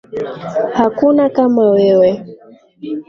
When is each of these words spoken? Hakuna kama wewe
Hakuna 0.77 1.23
kama 1.35 1.65
wewe 1.71 2.09